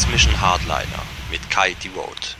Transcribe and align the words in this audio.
Transmission 0.00 0.40
Hardliner 0.40 1.02
mit 1.30 1.50
Kai 1.50 1.74
Devote. 1.84 2.39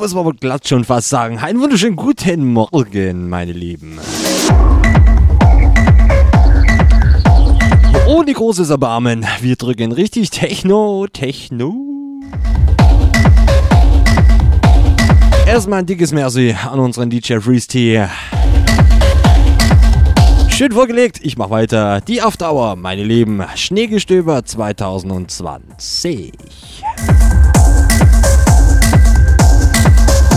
Muss 0.00 0.14
man 0.14 0.26
aber 0.26 0.32
glatt 0.32 0.66
schon 0.66 0.84
fast 0.84 1.10
sagen. 1.10 1.38
Einen 1.38 1.60
wunderschönen 1.60 1.94
guten 1.94 2.54
Morgen, 2.54 3.28
meine 3.28 3.52
Lieben. 3.52 3.98
Ohne 8.08 8.32
großes 8.32 8.70
Erbarmen. 8.70 9.26
Wir 9.42 9.56
drücken 9.56 9.92
richtig 9.92 10.30
Techno, 10.30 11.06
Techno. 11.12 11.74
Erstmal 15.46 15.80
ein 15.80 15.86
dickes 15.86 16.12
Merci 16.12 16.56
an 16.70 16.80
unseren 16.80 17.10
DJ 17.10 17.38
Freeze 17.40 17.68
T. 17.68 18.06
Schön 20.48 20.72
vorgelegt, 20.72 21.20
ich 21.22 21.36
mach 21.36 21.50
weiter. 21.50 22.00
Die 22.00 22.22
auf 22.22 22.38
Dauer, 22.38 22.76
meine 22.76 23.04
Lieben. 23.04 23.44
Schneegestöber 23.54 24.46
2020. 24.46 26.32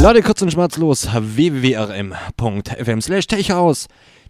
Leute, 0.03 0.22
kurz 0.22 0.41
und 0.41 0.51
schmerzlos 0.51 1.07
www.rm.fm 1.13 3.00
slash 3.00 3.25
techhaus. 3.25 3.88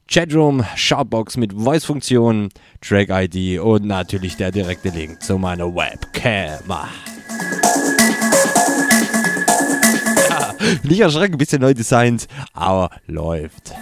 Chatroom, 0.07 0.63
Shoutbox 0.75 1.35
mit 1.35 1.51
Voice-Funktion, 1.51 2.49
Track-ID 2.79 3.59
und 3.59 3.85
natürlich 3.85 4.37
der 4.37 4.51
direkte 4.51 4.89
Link 4.89 5.23
zu 5.23 5.39
meiner 5.39 5.73
Webcam. 5.73 6.59
Ja, 10.29 10.53
nicht 10.83 10.99
erschrecken, 10.99 11.39
bisschen 11.39 11.61
neu 11.63 11.73
designt, 11.73 12.27
aber 12.53 12.91
läuft. 13.07 13.73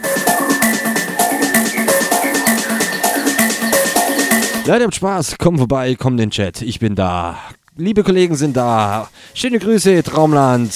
Leute, 4.65 4.85
habt 4.85 4.95
Spaß, 4.95 5.37
kommt 5.39 5.57
vorbei, 5.57 5.95
kommt 5.95 6.21
in 6.21 6.29
den 6.29 6.31
Chat, 6.31 6.61
ich 6.61 6.79
bin 6.79 6.95
da. 6.95 7.37
Liebe 7.75 8.01
Kollegen 8.03 8.37
sind 8.37 8.55
da. 8.55 9.09
Schöne 9.33 9.59
Grüße, 9.59 10.03
Traumland. 10.03 10.71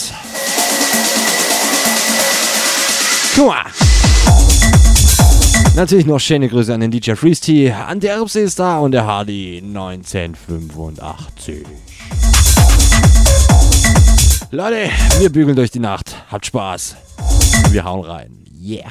Guck 3.35 3.47
mal. 3.47 3.65
Natürlich 5.75 6.05
noch 6.05 6.19
schöne 6.19 6.47
Grüße 6.47 6.73
an 6.73 6.79
den 6.79 6.89
DJ 6.89 7.15
Freeze 7.15 7.41
T, 7.41 7.69
an 7.69 7.99
der 7.99 8.15
Erbse 8.15 8.39
ist 8.39 8.59
da 8.59 8.79
und 8.79 8.93
der 8.93 9.05
Hardy 9.05 9.61
1985. 9.61 11.65
Leute, 14.51 14.89
wir 15.19 15.29
bügeln 15.29 15.57
durch 15.57 15.71
die 15.71 15.79
Nacht. 15.79 16.15
Habt 16.31 16.45
Spaß. 16.45 16.95
Wir 17.71 17.83
hauen 17.83 18.05
rein. 18.05 18.45
Yeah. 18.63 18.89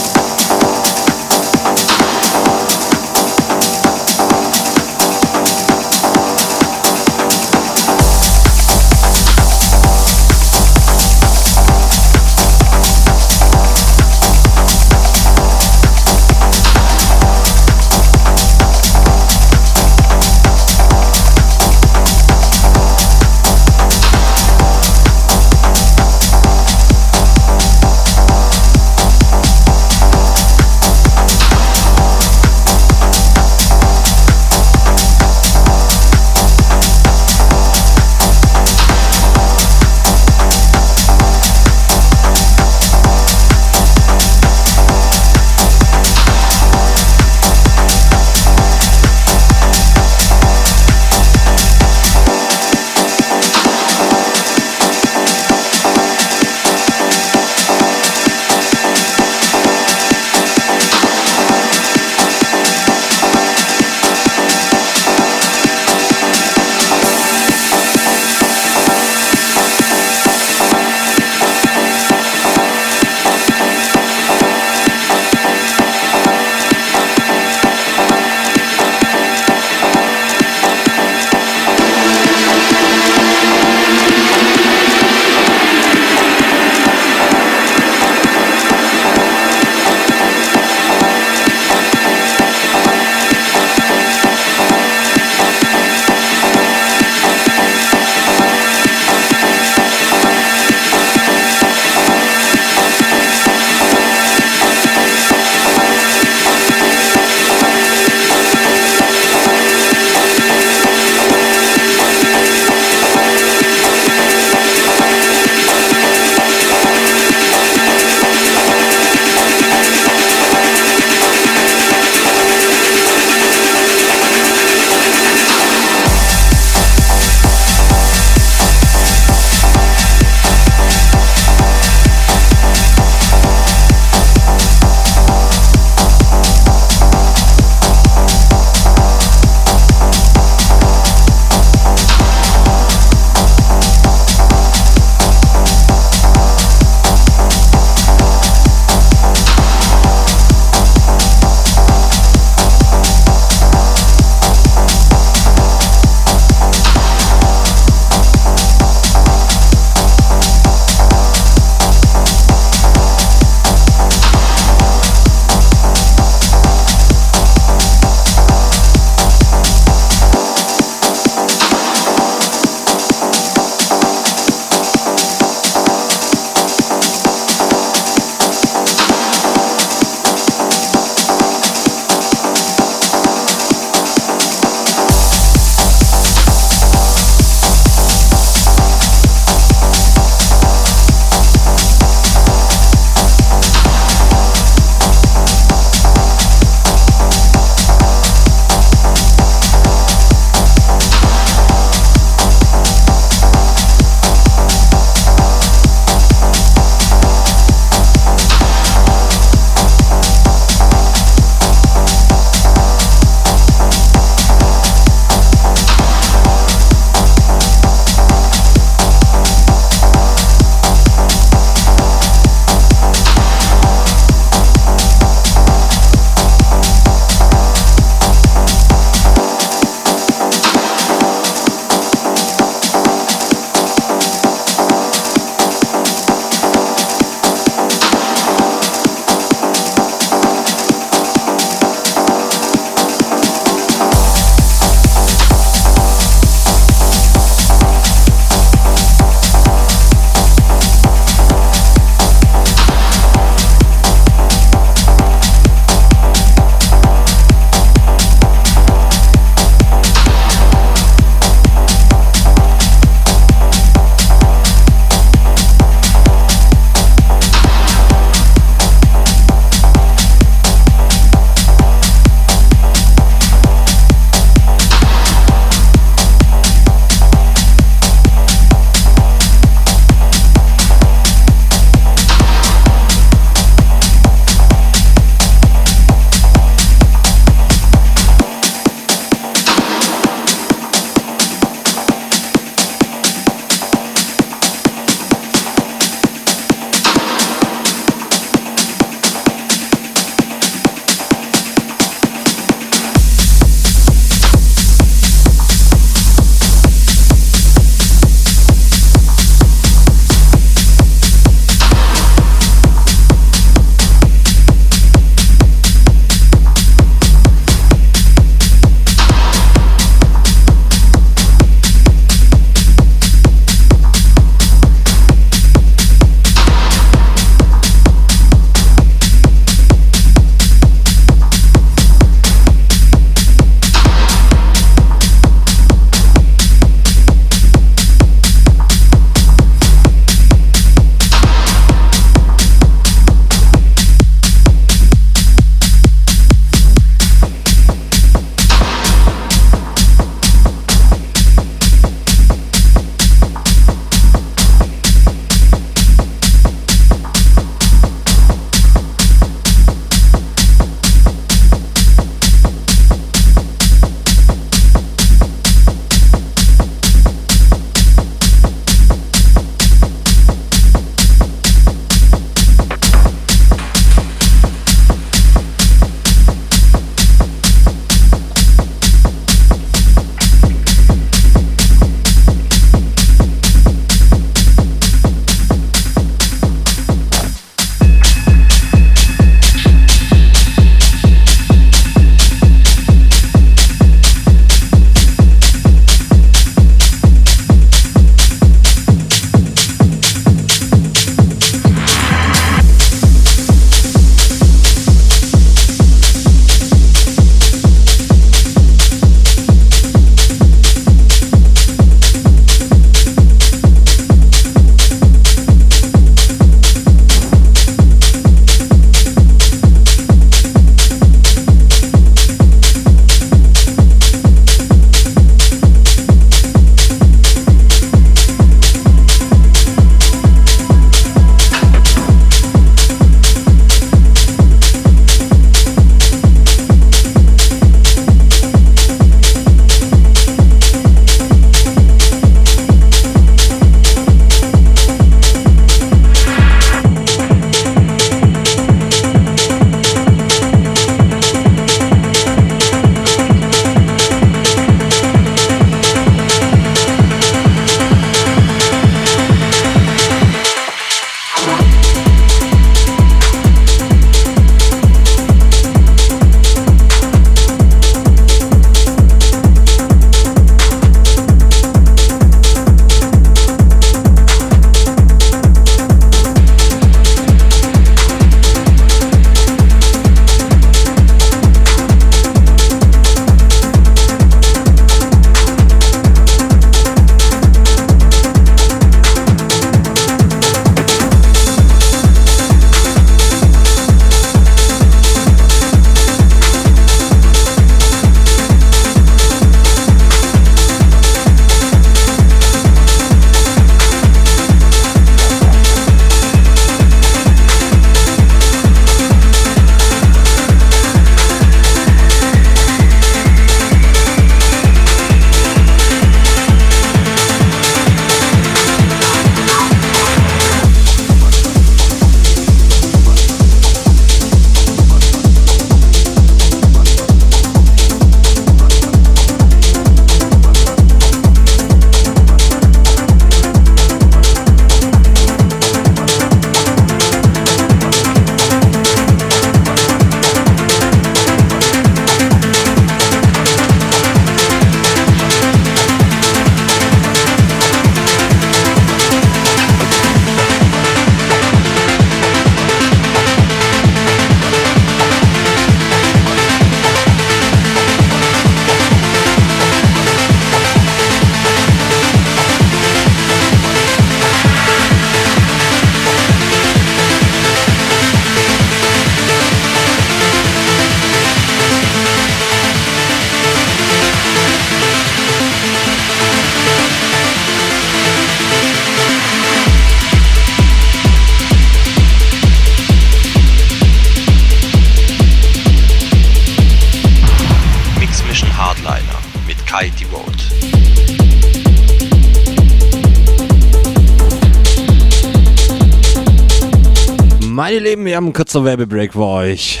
Einen 598.50 598.56
kurzen 598.56 598.84
Werbebreak 598.84 599.34
für 599.34 599.46
euch. 599.46 600.00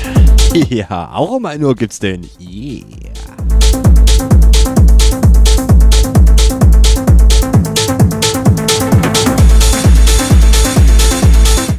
Ja, 0.68 1.12
auch 1.12 1.30
um 1.30 1.46
1 1.46 1.62
Uhr 1.62 1.76
gibt's 1.76 2.00
den. 2.00 2.28
Yeah. 2.40 2.82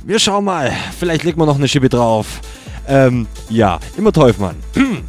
Wir 0.05 0.17
schauen 0.17 0.45
mal. 0.45 0.71
Vielleicht 0.97 1.25
legen 1.25 1.41
wir 1.41 1.45
noch 1.45 1.57
eine 1.57 1.67
Schippe 1.67 1.89
drauf. 1.89 2.39
Ähm, 2.87 3.27
ja, 3.49 3.77
immer 3.97 4.13
Teufmann. 4.13 4.55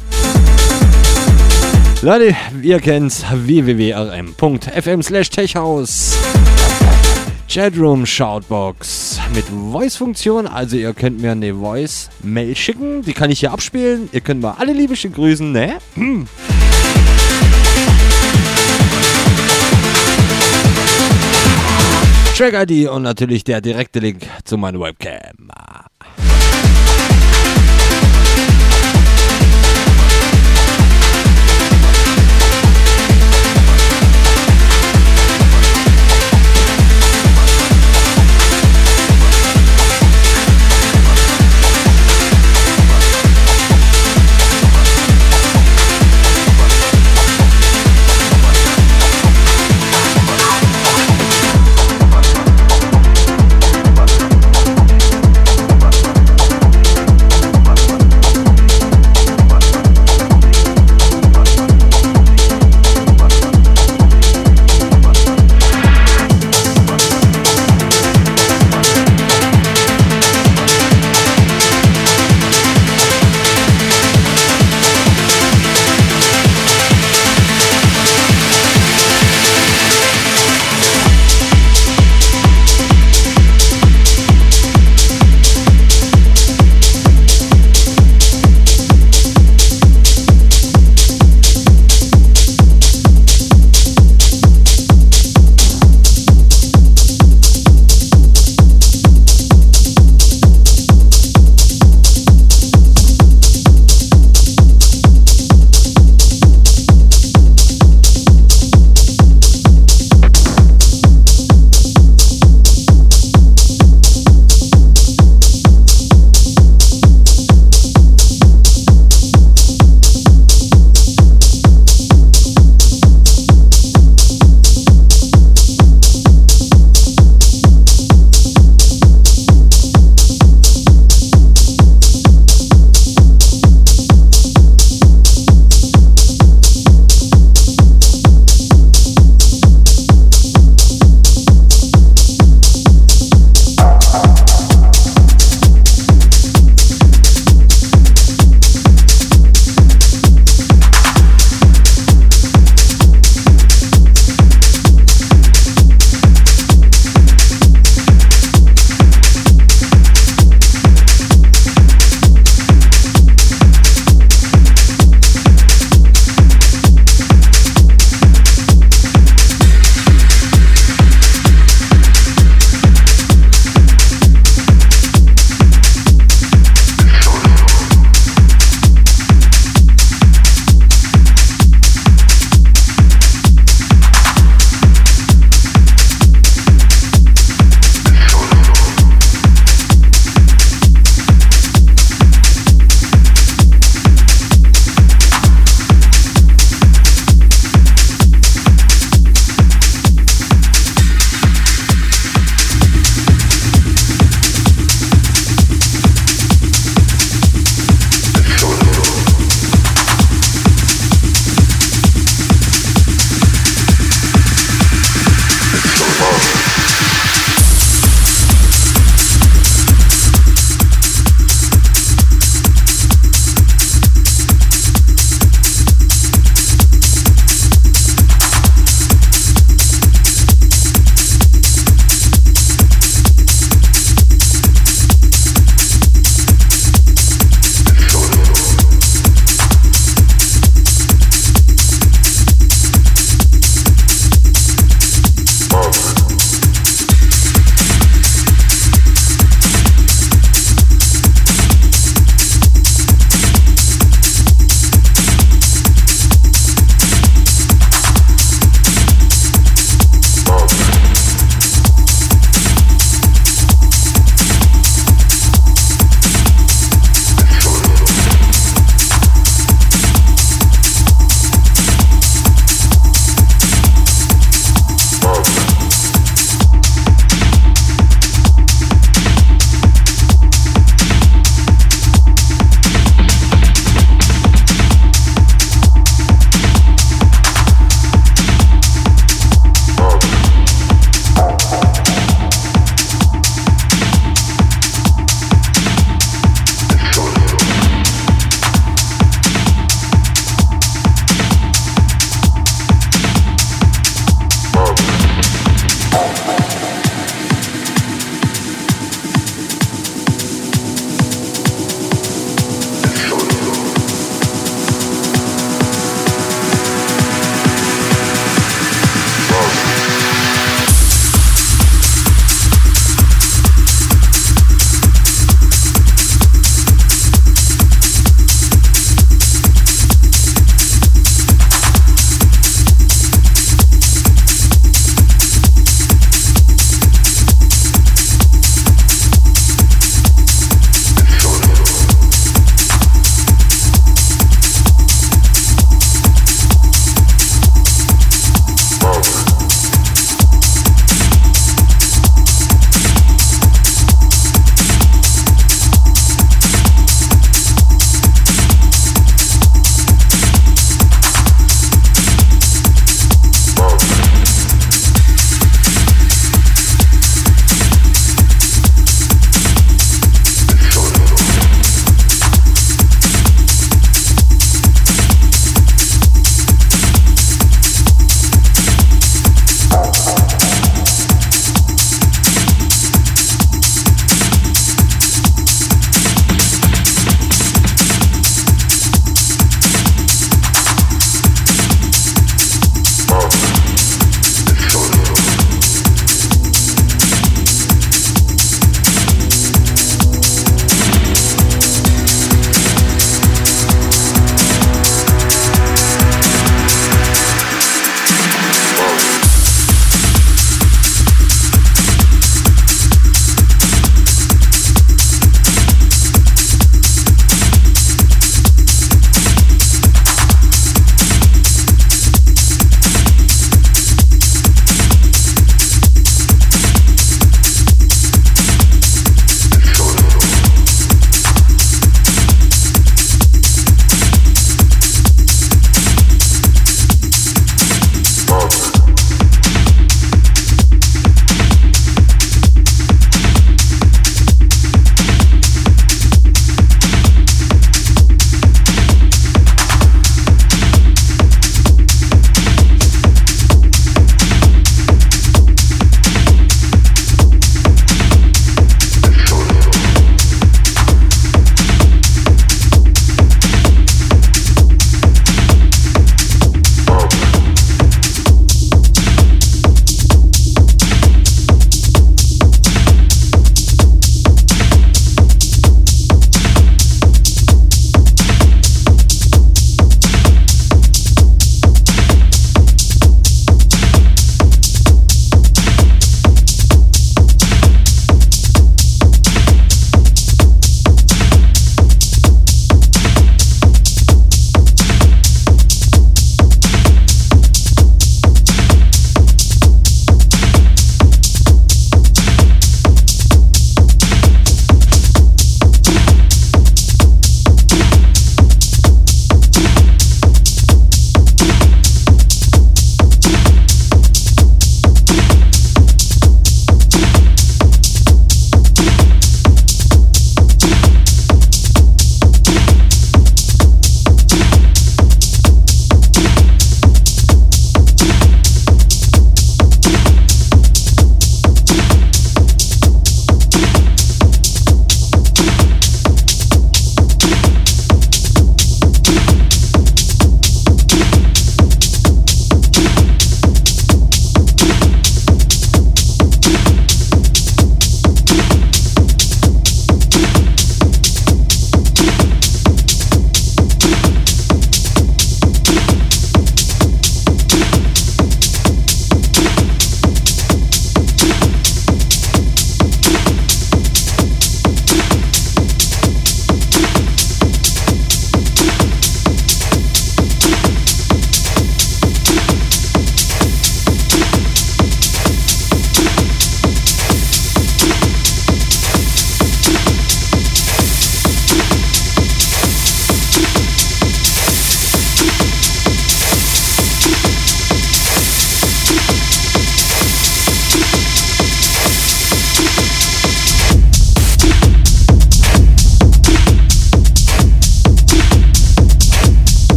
Leute, 2.01 2.35
ihr 2.61 2.81
kennt's 2.81 3.23
www.rm.fm 3.31 5.01
slash 5.01 5.29
techhaus. 5.29 6.17
Chatroom 7.47 8.05
Shoutbox 8.05 9.02
mit 9.33 9.45
Voice-Funktion. 9.45 10.47
Also 10.47 10.77
ihr 10.77 10.93
könnt 10.93 11.21
mir 11.21 11.31
eine 11.31 11.55
Voice-Mail 11.55 12.55
schicken. 12.55 13.01
Die 13.01 13.13
kann 13.13 13.31
ich 13.31 13.39
hier 13.39 13.51
abspielen. 13.51 14.09
Ihr 14.11 14.21
könnt 14.21 14.41
mal 14.41 14.55
alle 14.59 14.73
Liebischen 14.73 15.13
grüßen, 15.13 15.51
ne? 15.51 15.77
Hm. 15.95 16.27
Track-ID 22.37 22.89
und 22.89 23.03
natürlich 23.03 23.43
der 23.43 23.61
direkte 23.61 23.99
Link 23.99 24.23
zu 24.43 24.57
meiner 24.57 24.79
Webcam. 24.79 25.49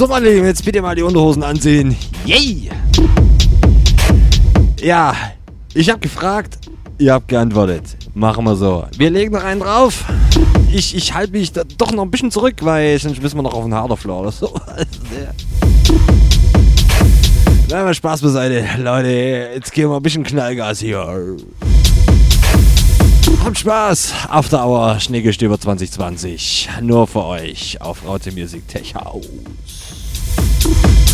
So, 0.00 0.06
meine 0.06 0.30
Lieben, 0.30 0.46
jetzt 0.46 0.64
bitte 0.64 0.80
mal 0.80 0.94
die 0.96 1.02
Unterhosen 1.02 1.42
ansehen. 1.42 1.94
Yay! 2.24 2.70
Ja, 4.80 5.14
ich 5.74 5.90
habe 5.90 6.00
gefragt, 6.00 6.56
ihr 6.96 7.12
habt 7.12 7.28
geantwortet. 7.28 7.98
Machen 8.14 8.46
wir 8.46 8.56
so. 8.56 8.86
Wir 8.96 9.10
legen 9.10 9.34
noch 9.34 9.44
einen 9.44 9.60
drauf. 9.60 10.06
Ich, 10.72 10.96
ich 10.96 11.12
halte 11.12 11.32
mich 11.32 11.52
da 11.52 11.64
doch 11.76 11.92
noch 11.92 12.02
ein 12.02 12.10
bisschen 12.10 12.30
zurück, 12.30 12.54
weil 12.62 12.98
sonst 12.98 13.20
müssen 13.20 13.36
wir 13.36 13.42
noch 13.42 13.52
auf 13.52 13.62
den 13.62 13.74
Harderfloor 13.74 14.20
oder 14.22 14.32
so. 14.32 14.58
Na, 17.68 17.84
mal 17.84 17.92
Spaß 17.92 18.22
beiseite. 18.22 18.64
Leute, 18.78 19.50
jetzt 19.54 19.70
gehen 19.70 19.90
wir 19.90 19.96
ein 19.96 20.02
bisschen 20.02 20.24
Knallgas 20.24 20.78
hier. 20.78 21.36
Habt 23.44 23.58
Spaß. 23.58 24.14
After 24.30 24.66
Hour 24.66 24.98
Schneegestöber 24.98 25.60
2020. 25.60 26.70
Nur 26.80 27.06
für 27.06 27.22
euch 27.26 27.78
auf 27.82 28.02
Raute 28.06 28.32
Music 28.32 28.66
Tech 28.66 28.94
House. 28.94 29.28
Super. 30.70 31.09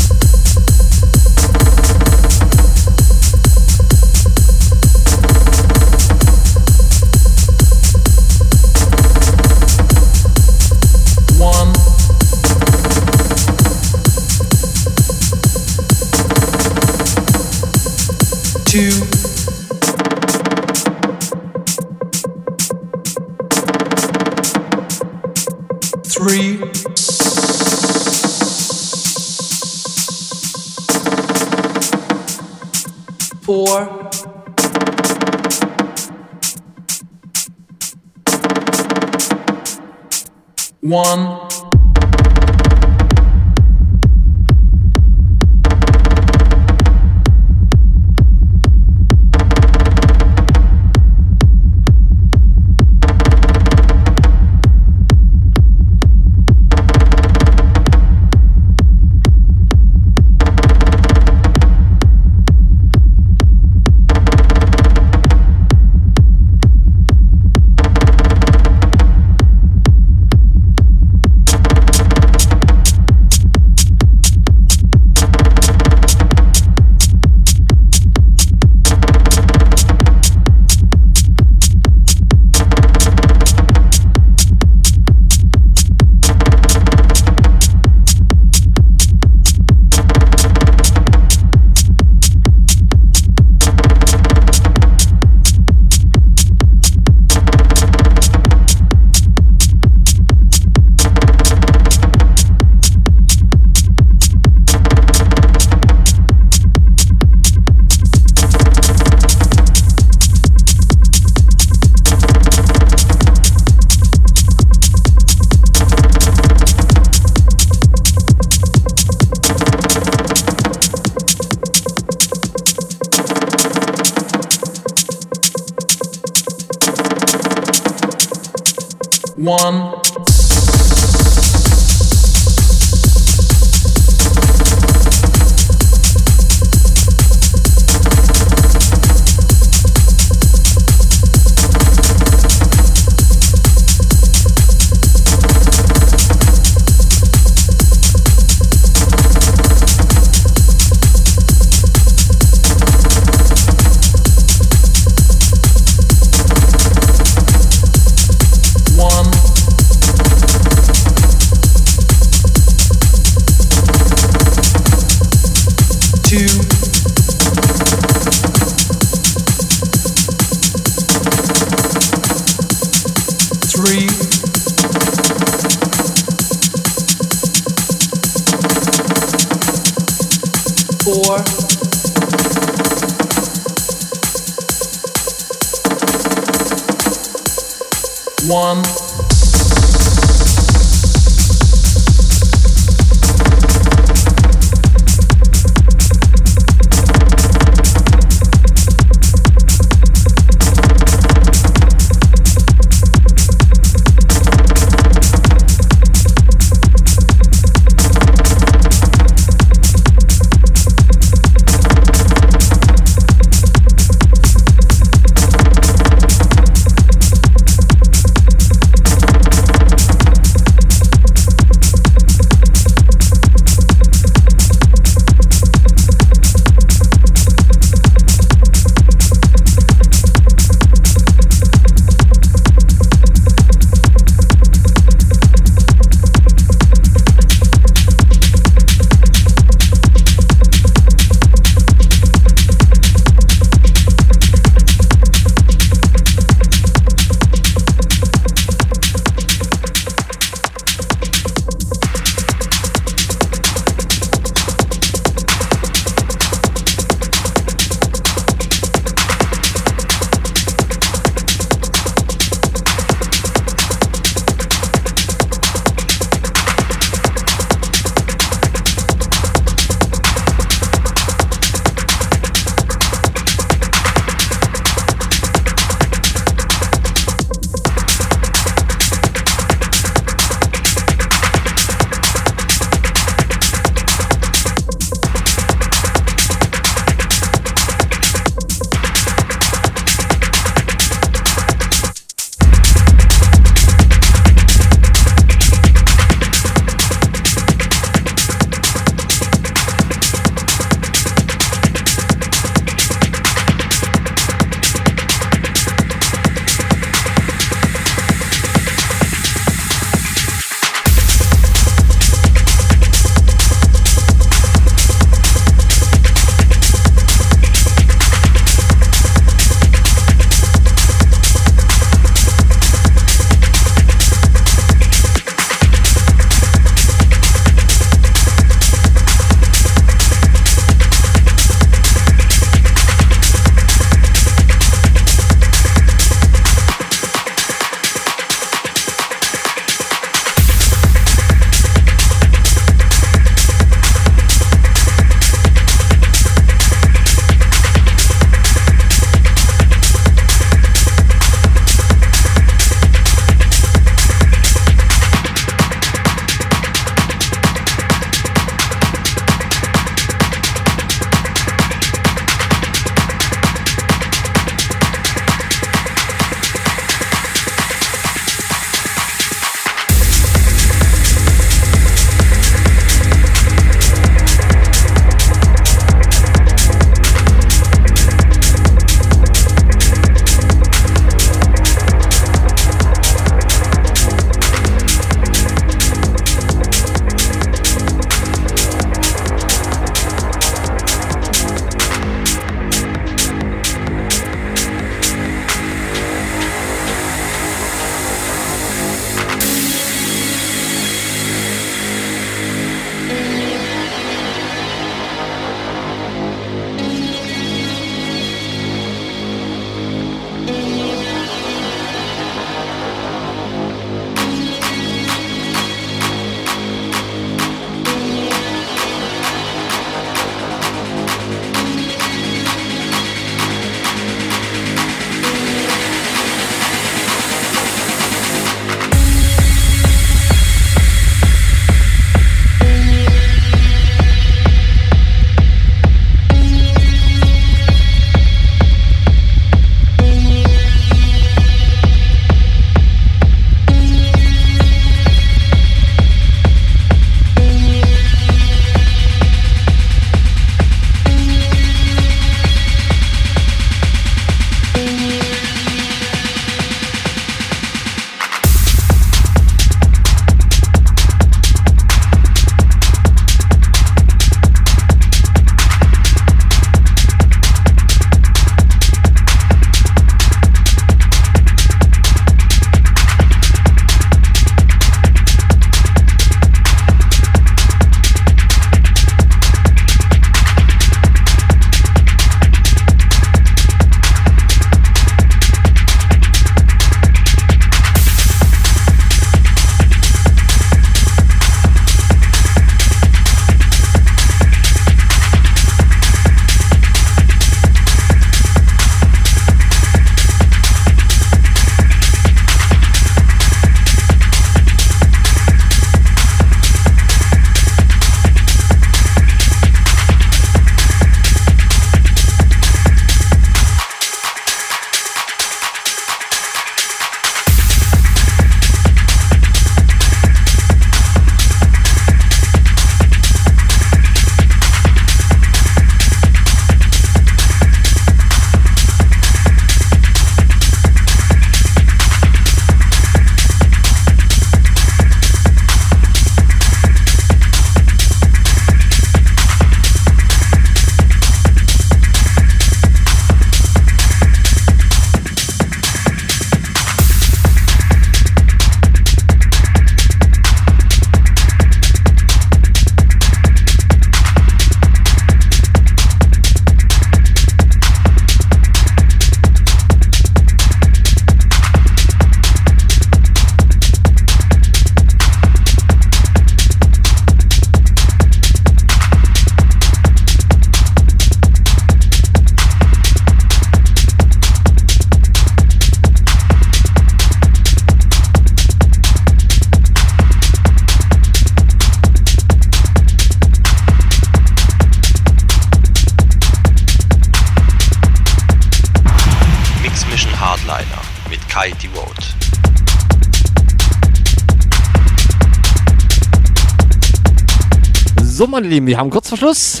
Lieben, 598.94 599.08
wir 599.08 599.18
haben 599.18 599.30
kurz 599.30 599.48
vor 599.48 599.58
Schluss. 599.58 600.00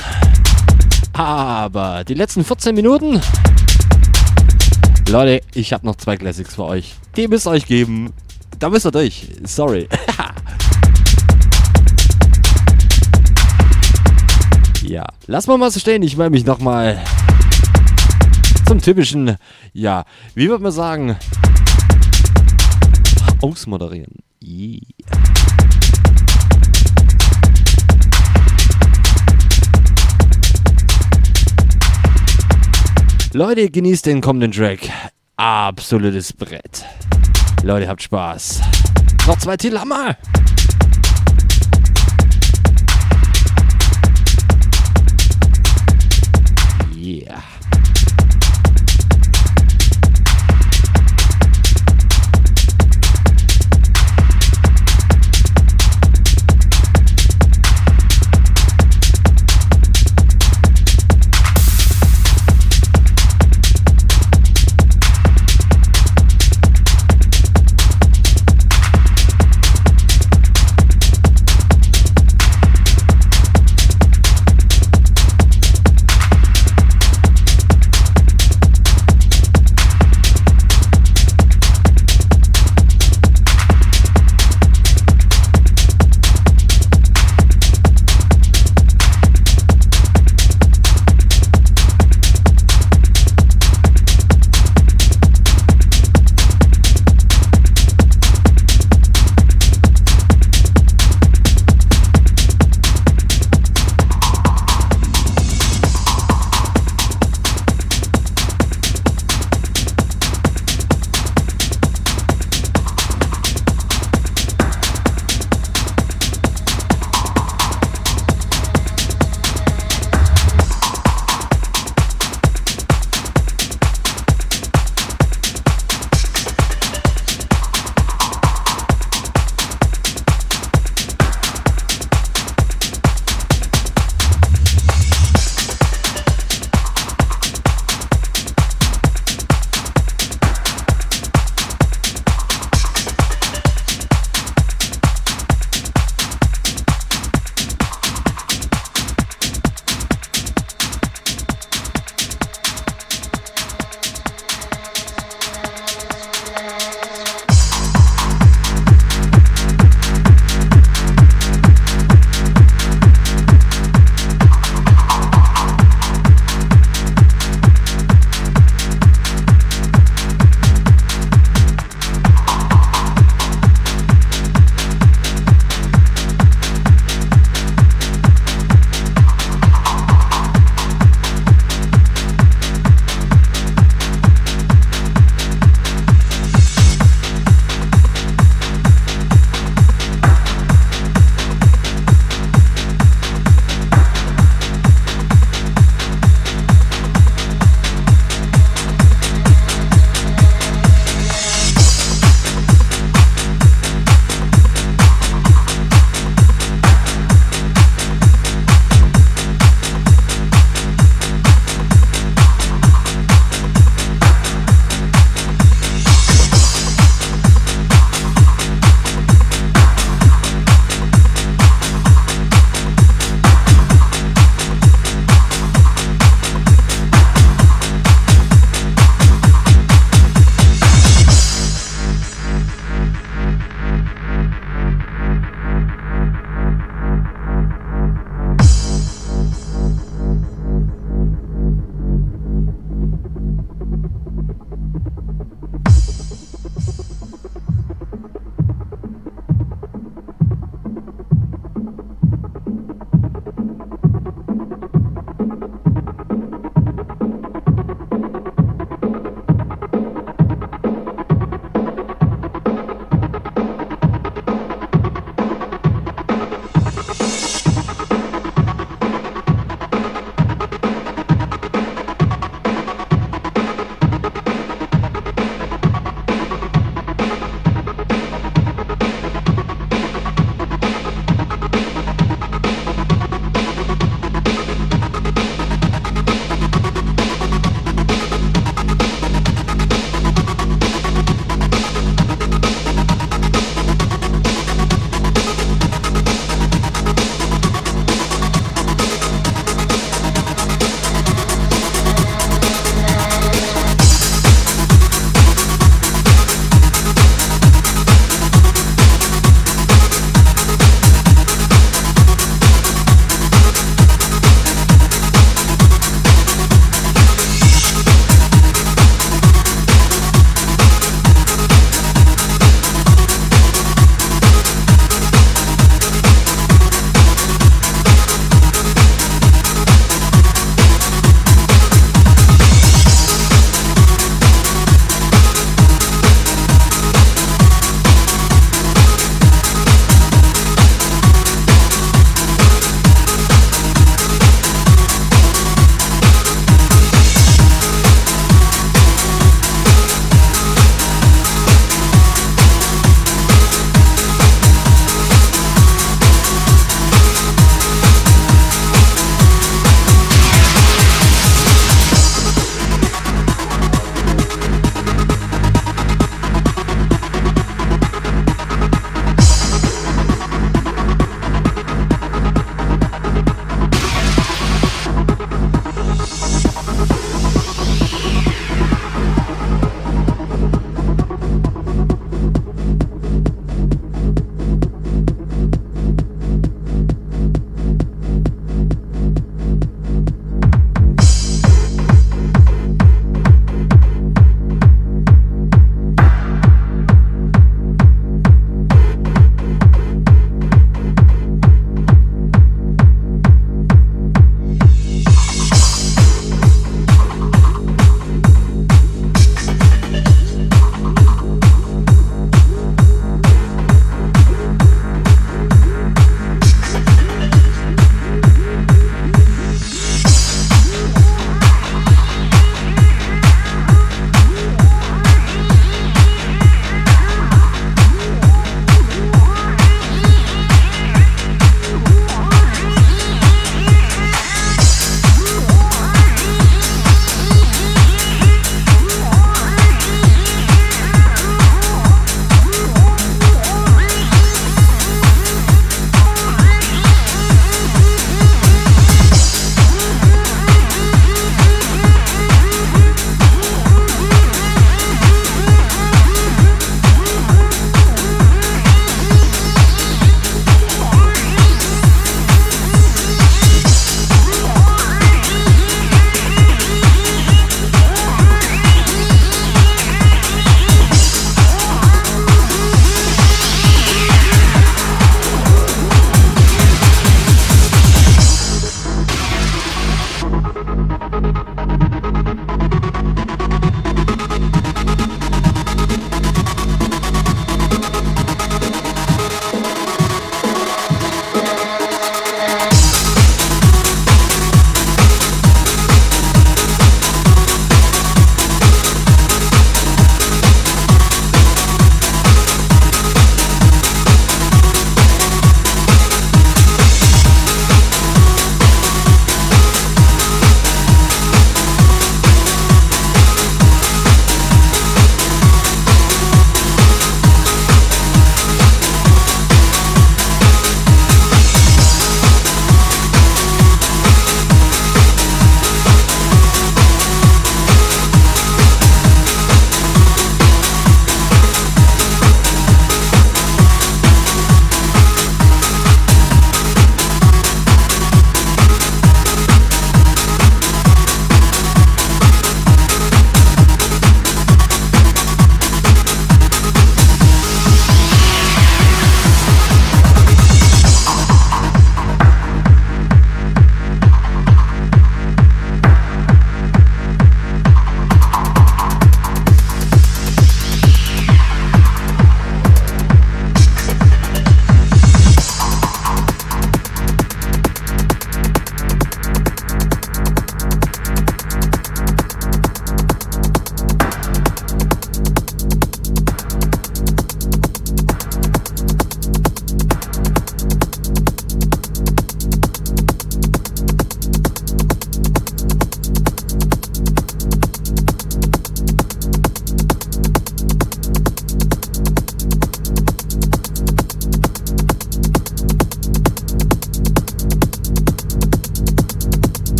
Aber 1.14 2.04
die 2.04 2.14
letzten 2.14 2.44
14 2.44 2.76
Minuten. 2.76 3.20
Leute, 5.08 5.42
ich 5.52 5.72
habe 5.72 5.84
noch 5.84 5.96
zwei 5.96 6.16
Classics 6.16 6.54
für 6.54 6.62
euch. 6.62 6.94
Die 7.16 7.26
müsst 7.26 7.48
ihr 7.48 7.50
euch 7.50 7.66
geben. 7.66 8.12
Da 8.60 8.70
müsst 8.70 8.86
ihr 8.86 8.92
durch. 8.92 9.26
Sorry. 9.42 9.88
ja, 14.86 15.04
lass 15.26 15.48
mal 15.48 15.58
mal 15.58 15.72
so 15.72 15.80
stehen. 15.80 16.04
Ich 16.04 16.16
melde 16.16 16.30
mich 16.30 16.46
nochmal 16.46 17.02
zum 18.68 18.80
typischen, 18.80 19.38
ja, 19.72 20.04
wie 20.36 20.48
würde 20.48 20.62
man 20.62 20.70
sagen, 20.70 21.16
ausmoderieren. 23.42 24.20
Yeah. 24.40 24.93
Leute, 33.34 33.68
genießt 33.68 34.06
den 34.06 34.20
kommenden 34.20 34.52
Track. 34.52 34.88
Absolutes 35.34 36.32
Brett. 36.32 36.84
Leute, 37.64 37.88
habt 37.88 38.00
Spaß. 38.00 38.60
Noch 39.26 39.36
zwei 39.38 39.56
Titel 39.56 39.76
haben 39.76 39.88
wir. 39.88 40.16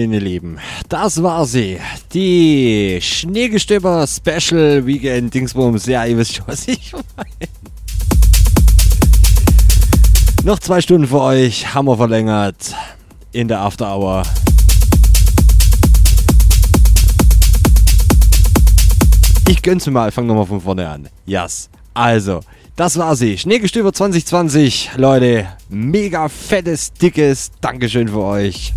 Meine 0.00 0.18
Lieben, 0.18 0.58
das 0.88 1.22
war 1.22 1.44
sie. 1.44 1.78
Die 2.14 2.98
Schneegestöber 3.02 4.06
Special 4.06 4.86
Weekend 4.86 5.34
Dingsbums. 5.34 5.84
Ja, 5.84 6.06
ihr 6.06 6.16
wisst 6.16 6.36
schon, 6.36 6.46
was 6.46 6.66
ich 6.68 6.92
meine. 7.16 7.28
Noch 10.42 10.58
zwei 10.58 10.80
Stunden 10.80 11.06
für 11.06 11.20
euch, 11.20 11.66
wir 11.74 11.96
verlängert 11.98 12.74
in 13.32 13.48
der 13.48 13.60
After 13.60 13.94
Hour. 13.94 14.22
Ich 19.50 19.60
gönn's 19.60 19.84
mir 19.84 19.92
mal, 19.92 20.10
fang 20.10 20.26
nochmal 20.26 20.46
von 20.46 20.62
vorne 20.62 20.88
an. 20.88 21.08
Yes. 21.26 21.68
Also, 21.92 22.40
das 22.76 22.96
war 22.96 23.16
sie. 23.16 23.36
Schneegestöber 23.36 23.92
2020. 23.92 24.92
Leute, 24.96 25.46
mega 25.68 26.30
fettes, 26.30 26.90
dickes 26.94 27.50
Dankeschön 27.60 28.08
für 28.08 28.22
euch. 28.22 28.72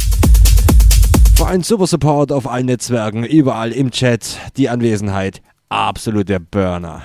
Für 1.44 1.50
einen 1.50 1.64
super 1.64 1.88
Support 1.88 2.32
auf 2.32 2.48
allen 2.48 2.68
Netzwerken, 2.68 3.26
überall 3.26 3.74
im 3.74 3.92
Chat. 3.92 4.40
Die 4.56 4.70
Anwesenheit, 4.70 5.42
absoluter 5.68 6.40
Burner. 6.40 7.02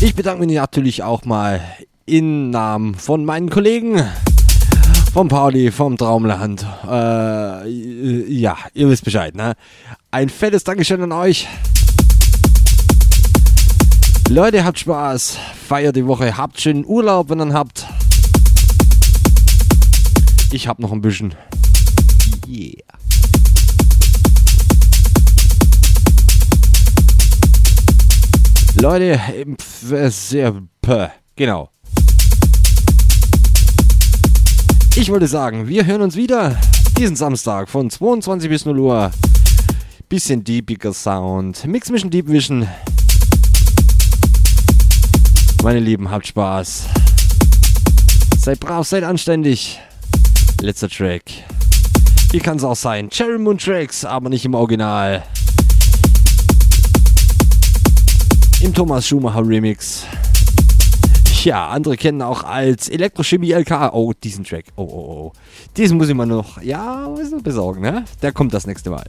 Ich 0.00 0.16
bedanke 0.16 0.44
mich 0.44 0.56
natürlich 0.56 1.04
auch 1.04 1.24
mal 1.24 1.60
im 2.06 2.50
Namen 2.50 2.96
von 2.96 3.24
meinen 3.24 3.50
Kollegen 3.50 4.02
vom 5.12 5.28
Pauli, 5.28 5.70
vom 5.70 5.96
Traumland. 5.96 6.66
Äh, 6.90 7.68
ja, 7.68 8.56
ihr 8.74 8.88
wisst 8.88 9.04
Bescheid, 9.04 9.36
ne? 9.36 9.52
Ein 10.10 10.28
fettes 10.28 10.64
Dankeschön 10.64 11.00
an 11.02 11.12
euch. 11.12 11.46
Leute, 14.28 14.64
habt 14.64 14.80
Spaß, 14.80 15.38
feiert 15.68 15.94
die 15.94 16.08
Woche, 16.08 16.36
habt 16.36 16.60
schönen 16.60 16.84
Urlaub, 16.84 17.30
wenn 17.30 17.40
ihr 17.40 17.54
habt. 17.54 17.86
Ich 20.52 20.68
hab 20.68 20.78
noch 20.78 20.92
ein 20.92 21.00
bisschen. 21.00 21.34
Yeah. 22.46 22.82
Leute, 28.80 29.20
sehr, 30.10 30.62
genau. 31.34 31.70
Ich 34.94 35.10
wollte 35.10 35.26
sagen, 35.26 35.68
wir 35.68 35.84
hören 35.84 36.02
uns 36.02 36.16
wieder 36.16 36.58
diesen 36.96 37.16
Samstag 37.16 37.68
von 37.68 37.90
22 37.90 38.48
bis 38.48 38.64
0 38.64 38.78
Uhr. 38.78 39.10
Bisschen 40.08 40.44
deepiger 40.44 40.92
Sound. 40.92 41.66
Mix 41.66 41.90
Mission 41.90 42.10
Deep 42.10 42.28
Vision. 42.28 42.66
Meine 45.62 45.80
Lieben, 45.80 46.10
habt 46.10 46.26
Spaß. 46.26 46.86
Seid 48.38 48.60
brav, 48.60 48.86
seid 48.86 49.02
anständig. 49.04 49.80
Letzter 50.60 50.88
Track. 50.88 51.22
Hier 52.30 52.40
kann 52.40 52.56
es 52.56 52.64
auch 52.64 52.76
sein. 52.76 53.10
Cherry 53.10 53.38
Moon 53.38 53.58
Tracks, 53.58 54.04
aber 54.04 54.28
nicht 54.30 54.44
im 54.44 54.54
Original. 54.54 55.22
Im 58.60 58.72
Thomas 58.72 59.06
Schumacher 59.06 59.46
Remix. 59.46 60.04
Ja, 61.44 61.68
andere 61.68 61.96
kennen 61.96 62.22
auch 62.22 62.42
als 62.42 62.88
Elektrochemie 62.88 63.52
LK. 63.52 63.92
Oh, 63.92 64.12
diesen 64.24 64.44
Track. 64.44 64.64
Oh, 64.74 64.82
oh, 64.82 64.86
oh. 64.86 65.32
Diesen 65.76 65.98
muss 65.98 66.08
ich 66.08 66.14
mal 66.14 66.26
noch, 66.26 66.60
ja, 66.60 67.08
besorgen, 67.42 67.82
ne? 67.82 68.04
Der 68.22 68.32
kommt 68.32 68.52
das 68.52 68.66
nächste 68.66 68.90
Mal. 68.90 69.04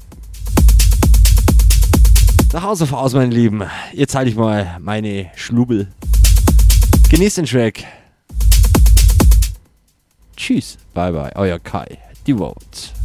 Nach 2.53 2.63
Hause 2.63 2.85
voraus, 2.85 3.13
meine 3.13 3.33
Lieben. 3.33 3.63
Jetzt 3.93 4.13
halte 4.13 4.29
ich 4.29 4.35
mal 4.35 4.77
meine 4.79 5.31
Schlubbel. 5.35 5.87
Genießt 7.09 7.37
den 7.37 7.45
Track. 7.45 7.83
Tschüss. 10.37 10.77
Bye, 10.93 11.11
bye. 11.11 11.35
Euer 11.35 11.59
Kai. 11.59 11.97
Die 12.25 12.33
Vote. 12.33 12.96